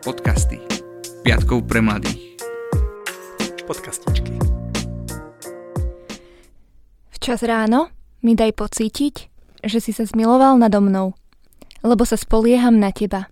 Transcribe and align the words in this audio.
Podcasty. 0.00 0.56
Piatkov 1.20 1.68
pre 1.68 1.84
mladých. 1.84 2.40
Podcastičky. 3.68 4.32
Včas 7.12 7.44
ráno 7.44 7.92
mi 8.24 8.32
daj 8.32 8.56
pocítiť, 8.56 9.14
že 9.60 9.76
si 9.76 9.92
sa 9.92 10.08
zmiloval 10.08 10.56
nado 10.56 10.80
mnou, 10.80 11.12
lebo 11.84 12.08
sa 12.08 12.16
spolieham 12.16 12.80
na 12.80 12.96
teba. 12.96 13.28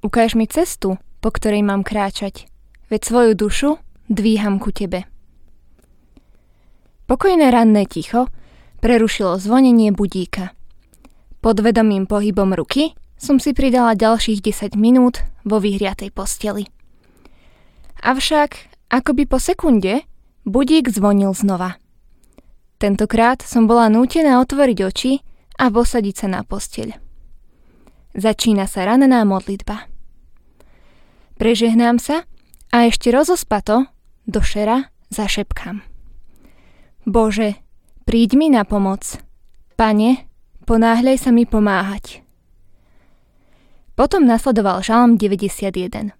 Ukáž 0.00 0.40
mi 0.40 0.48
cestu, 0.48 0.96
po 1.20 1.28
ktorej 1.28 1.60
mám 1.60 1.84
kráčať, 1.84 2.48
veď 2.88 3.00
svoju 3.04 3.32
dušu 3.36 3.76
dvíham 4.08 4.56
ku 4.56 4.72
tebe. 4.72 5.04
Pokojné 7.04 7.52
ranné 7.52 7.84
ticho 7.84 8.32
prerušilo 8.80 9.36
zvonenie 9.36 9.92
budíka. 9.92 10.56
Podvedomým 11.44 12.08
pohybom 12.08 12.56
ruky 12.56 12.96
som 13.18 13.42
si 13.42 13.50
pridala 13.52 13.98
ďalších 13.98 14.40
10 14.40 14.78
minút 14.78 15.26
vo 15.42 15.58
vyhriatej 15.58 16.14
posteli. 16.14 16.70
Avšak, 17.98 18.50
akoby 18.88 19.26
po 19.26 19.42
sekunde, 19.42 20.06
budík 20.46 20.86
zvonil 20.88 21.34
znova. 21.34 21.82
Tentokrát 22.78 23.42
som 23.42 23.66
bola 23.66 23.90
nútená 23.90 24.38
otvoriť 24.38 24.78
oči 24.86 25.12
a 25.58 25.66
posadiť 25.66 26.14
sa 26.14 26.26
na 26.30 26.40
posteľ. 26.46 26.94
Začína 28.14 28.70
sa 28.70 28.86
ranená 28.86 29.26
modlitba. 29.26 29.90
Prežehnám 31.38 31.98
sa 31.98 32.22
a 32.70 32.86
ešte 32.86 33.10
rozospato 33.10 33.90
do 34.30 34.40
šera 34.42 34.94
zašepkám. 35.10 35.82
Bože, 37.02 37.58
príď 38.06 38.38
mi 38.38 38.46
na 38.46 38.62
pomoc. 38.62 39.18
Pane, 39.74 40.28
ponáhľaj 40.66 41.16
sa 41.18 41.30
mi 41.34 41.46
pomáhať. 41.46 42.27
Potom 43.98 44.30
nasledoval 44.30 44.78
žalm 44.86 45.18
91. 45.18 46.14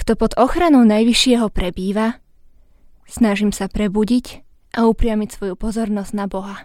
Kto 0.00 0.12
pod 0.16 0.32
ochranou 0.40 0.80
Najvyššieho 0.80 1.52
prebýva, 1.52 2.24
snažím 3.04 3.52
sa 3.52 3.68
prebudiť 3.68 4.40
a 4.72 4.88
upriamiť 4.88 5.28
svoju 5.28 5.60
pozornosť 5.60 6.12
na 6.16 6.24
Boha. 6.24 6.64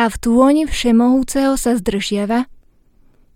A 0.00 0.08
v 0.08 0.16
túoni 0.16 0.64
všemohúceho 0.64 1.60
sa 1.60 1.76
zdržiava, 1.76 2.48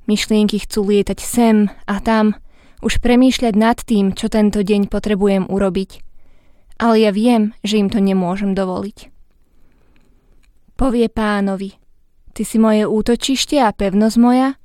myšlienky 0.09 0.65
chcú 0.65 0.89
lietať 0.89 1.21
sem 1.21 1.69
a 1.85 2.01
tam, 2.01 2.41
už 2.81 3.05
premýšľať 3.05 3.55
nad 3.61 3.77
tým, 3.85 4.17
čo 4.17 4.33
tento 4.33 4.65
deň 4.65 4.89
potrebujem 4.89 5.53
urobiť, 5.53 6.01
ale 6.81 7.05
ja 7.05 7.13
viem, 7.13 7.53
že 7.61 7.77
im 7.77 7.93
to 7.93 8.01
nemôžem 8.01 8.57
dovoliť. 8.57 9.13
Povie 10.81 11.13
pánovi, 11.13 11.77
ty 12.33 12.41
si 12.41 12.57
moje 12.57 12.89
útočište 12.89 13.61
a 13.61 13.69
pevnosť 13.77 14.17
moja, 14.17 14.57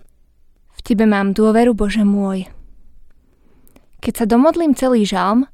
tebe 0.83 1.07
mám 1.07 1.31
dôveru, 1.31 1.73
Bože 1.73 2.03
môj. 2.03 2.51
Keď 4.03 4.13
sa 4.13 4.25
domodlím 4.27 4.75
celý 4.75 5.07
žalm, 5.07 5.47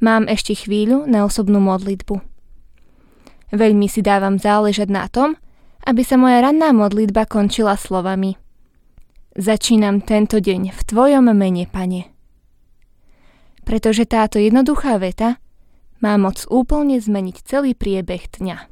mám 0.00 0.24
ešte 0.26 0.56
chvíľu 0.56 1.04
na 1.04 1.28
osobnú 1.28 1.60
modlitbu. 1.60 2.16
Veľmi 3.52 3.86
si 3.86 4.00
dávam 4.00 4.40
záležať 4.40 4.88
na 4.88 5.06
tom, 5.12 5.36
aby 5.84 6.00
sa 6.00 6.16
moja 6.16 6.40
ranná 6.40 6.72
modlitba 6.72 7.28
končila 7.28 7.76
slovami 7.76 8.40
Začínam 9.40 10.02
tento 10.02 10.36
deň 10.42 10.74
v 10.74 10.80
Tvojom 10.84 11.30
mene, 11.32 11.64
Pane. 11.64 12.12
Pretože 13.62 14.02
táto 14.02 14.42
jednoduchá 14.42 14.98
veta 14.98 15.38
má 16.02 16.18
moc 16.20 16.44
úplne 16.50 16.98
zmeniť 16.98 17.48
celý 17.48 17.78
priebeh 17.78 18.26
dňa. 18.26 18.68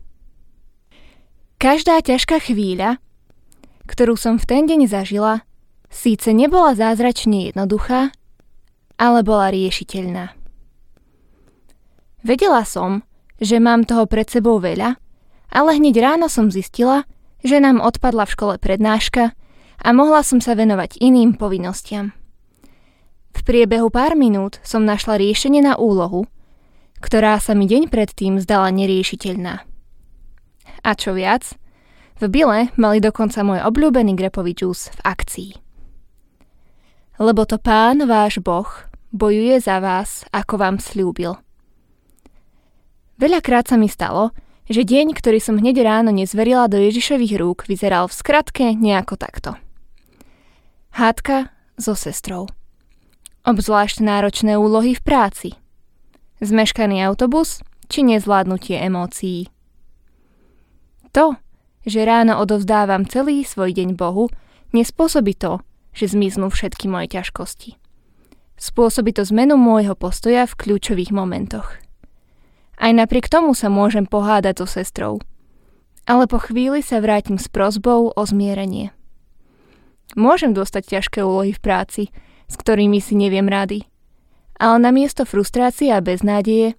Každá 1.62 2.02
ťažká 2.02 2.42
chvíľa, 2.42 2.98
ktorú 3.88 4.18
som 4.18 4.36
v 4.36 4.44
ten 4.44 4.62
deň 4.66 4.90
zažila, 4.90 5.47
Síce 5.88 6.36
nebola 6.36 6.76
zázračne 6.76 7.48
jednoduchá, 7.48 8.12
ale 9.00 9.24
bola 9.24 9.48
riešiteľná. 9.48 10.36
Vedela 12.20 12.66
som, 12.68 13.06
že 13.40 13.56
mám 13.56 13.88
toho 13.88 14.04
pred 14.04 14.28
sebou 14.28 14.60
veľa, 14.60 15.00
ale 15.48 15.70
hneď 15.80 15.96
ráno 16.02 16.28
som 16.28 16.52
zistila, 16.52 17.08
že 17.40 17.62
nám 17.62 17.80
odpadla 17.80 18.28
v 18.28 18.34
škole 18.34 18.54
prednáška 18.60 19.32
a 19.80 19.88
mohla 19.94 20.20
som 20.26 20.42
sa 20.42 20.52
venovať 20.58 21.00
iným 21.00 21.38
povinnostiam. 21.38 22.12
V 23.32 23.40
priebehu 23.46 23.88
pár 23.88 24.18
minút 24.18 24.58
som 24.66 24.82
našla 24.82 25.16
riešenie 25.16 25.62
na 25.62 25.78
úlohu, 25.78 26.26
ktorá 26.98 27.38
sa 27.38 27.54
mi 27.54 27.70
deň 27.70 27.86
predtým 27.88 28.42
zdala 28.42 28.74
neriešiteľná. 28.74 29.62
A 30.82 30.90
čo 30.98 31.14
viac, 31.14 31.54
v 32.18 32.26
Bile 32.26 32.74
mali 32.74 32.98
dokonca 32.98 33.40
môj 33.46 33.62
obľúbený 33.62 34.18
grepový 34.18 34.58
džús 34.58 34.90
v 34.90 35.00
akcii 35.06 35.67
lebo 37.18 37.42
to 37.44 37.58
pán 37.58 38.06
váš 38.06 38.38
Boh 38.38 38.66
bojuje 39.10 39.58
za 39.58 39.82
vás, 39.82 40.22
ako 40.30 40.54
vám 40.58 40.76
slúbil. 40.78 41.34
Veľakrát 43.18 43.66
sa 43.66 43.74
mi 43.74 43.90
stalo, 43.90 44.30
že 44.70 44.86
deň, 44.86 45.16
ktorý 45.16 45.42
som 45.42 45.58
hneď 45.58 45.82
ráno 45.82 46.14
nezverila 46.14 46.70
do 46.70 46.78
Ježišových 46.78 47.34
rúk, 47.40 47.58
vyzeral 47.66 48.06
v 48.06 48.14
skratke 48.14 48.64
nejako 48.76 49.18
takto. 49.18 49.50
Hádka 50.94 51.50
so 51.80 51.98
sestrou. 51.98 52.46
Obzvlášť 53.42 54.04
náročné 54.04 54.60
úlohy 54.60 54.94
v 54.94 55.02
práci. 55.02 55.48
Zmeškaný 56.38 57.02
autobus 57.02 57.64
či 57.88 58.04
nezvládnutie 58.04 58.78
emócií. 58.78 59.48
To, 61.16 61.40
že 61.88 62.04
ráno 62.04 62.38
odovzdávam 62.38 63.08
celý 63.08 63.42
svoj 63.42 63.72
deň 63.72 63.96
Bohu, 63.96 64.28
nespôsobí 64.76 65.32
to, 65.34 65.64
že 65.98 66.06
zmiznú 66.06 66.46
všetky 66.54 66.86
moje 66.86 67.18
ťažkosti. 67.18 67.74
Spôsobí 68.54 69.10
to 69.10 69.26
zmenu 69.26 69.58
môjho 69.58 69.98
postoja 69.98 70.46
v 70.46 70.54
kľúčových 70.54 71.10
momentoch. 71.10 71.74
Aj 72.78 72.94
napriek 72.94 73.26
tomu 73.26 73.50
sa 73.58 73.66
môžem 73.66 74.06
pohádať 74.06 74.62
so 74.62 74.66
sestrou. 74.70 75.18
Ale 76.06 76.30
po 76.30 76.38
chvíli 76.38 76.78
sa 76.86 77.02
vrátim 77.02 77.34
s 77.34 77.50
prozbou 77.50 78.14
o 78.14 78.22
zmierenie. 78.22 78.94
Môžem 80.14 80.54
dostať 80.54 80.98
ťažké 80.98 81.20
úlohy 81.20 81.50
v 81.50 81.60
práci, 81.60 82.02
s 82.46 82.54
ktorými 82.54 83.02
si 83.02 83.18
neviem 83.18 83.50
rady. 83.50 83.82
Ale 84.56 84.78
namiesto 84.78 85.26
frustrácie 85.26 85.90
a 85.90 86.00
beznádeje 86.00 86.78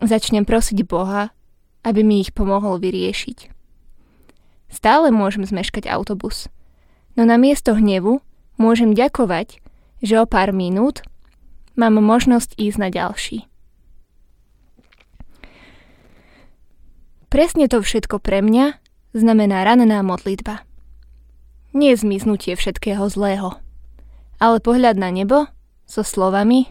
začnem 0.00 0.46
prosiť 0.46 0.86
Boha, 0.86 1.34
aby 1.82 2.06
mi 2.06 2.22
ich 2.22 2.30
pomohol 2.30 2.78
vyriešiť. 2.78 3.50
Stále 4.72 5.12
môžem 5.12 5.44
zmeškať 5.44 5.84
autobus, 5.90 6.48
no 7.18 7.28
namiesto 7.28 7.76
hnevu 7.76 8.24
môžem 8.56 8.92
ďakovať, 8.96 9.60
že 10.02 10.14
o 10.18 10.26
pár 10.26 10.50
minút 10.50 11.06
mám 11.78 11.96
možnosť 11.96 12.58
ísť 12.58 12.78
na 12.78 12.88
ďalší. 12.90 13.46
Presne 17.32 17.64
to 17.64 17.80
všetko 17.80 18.20
pre 18.20 18.44
mňa 18.44 18.76
znamená 19.16 19.64
ranná 19.64 20.04
modlitba. 20.04 20.64
Nie 21.72 21.96
zmiznutie 21.96 22.52
všetkého 22.52 23.08
zlého, 23.08 23.56
ale 24.36 24.60
pohľad 24.60 25.00
na 25.00 25.08
nebo 25.08 25.48
so 25.88 26.04
slovami 26.04 26.68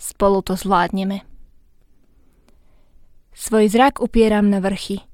spolu 0.00 0.40
to 0.40 0.56
zvládneme. 0.56 1.24
Svoj 3.36 3.68
zrak 3.68 4.00
upieram 4.00 4.48
na 4.48 4.64
vrchy. 4.64 5.04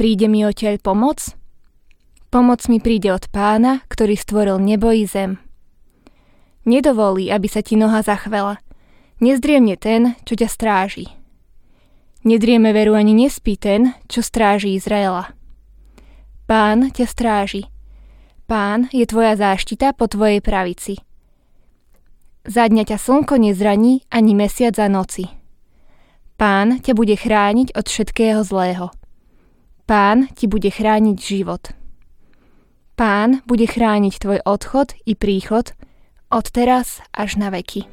Príde 0.00 0.32
mi 0.32 0.48
odtiaľ 0.48 0.80
pomoc 0.80 1.36
Pomoc 2.30 2.70
mi 2.70 2.78
príde 2.78 3.10
od 3.10 3.26
pána, 3.34 3.82
ktorý 3.90 4.14
stvoril 4.14 4.62
nebo 4.62 4.94
i 4.94 5.02
zem. 5.02 5.42
Nedovolí, 6.62 7.26
aby 7.26 7.50
sa 7.50 7.58
ti 7.58 7.74
noha 7.74 8.06
zachvela. 8.06 8.62
Nezdriemne 9.18 9.74
ten, 9.74 10.14
čo 10.22 10.38
ťa 10.38 10.46
stráži. 10.46 11.10
Nedrieme 12.22 12.70
veru 12.70 12.94
ani 12.94 13.18
nespí 13.18 13.58
ten, 13.58 13.98
čo 14.06 14.22
stráži 14.22 14.78
Izraela. 14.78 15.34
Pán 16.46 16.94
ťa 16.94 17.06
stráži. 17.10 17.66
Pán 18.46 18.86
je 18.94 19.10
tvoja 19.10 19.34
záštita 19.34 19.90
po 19.98 20.06
tvojej 20.06 20.38
pravici. 20.38 21.02
Za 22.46 22.70
dňa 22.70 22.94
ťa 22.94 22.98
slnko 22.98 23.42
nezraní 23.42 24.06
ani 24.06 24.38
mesiac 24.38 24.78
za 24.78 24.86
noci. 24.86 25.26
Pán 26.38 26.78
ťa 26.78 26.94
bude 26.94 27.18
chrániť 27.18 27.74
od 27.74 27.84
všetkého 27.90 28.46
zlého. 28.46 28.94
Pán 29.90 30.30
ti 30.38 30.46
bude 30.46 30.70
chrániť 30.70 31.16
život. 31.18 31.79
Pán 33.00 33.40
bude 33.48 33.64
chrániť 33.64 34.20
tvoj 34.20 34.38
odchod 34.44 34.92
i 35.08 35.16
príchod 35.16 35.72
od 36.28 36.44
teraz 36.52 37.00
až 37.16 37.40
na 37.40 37.48
veky. 37.48 37.88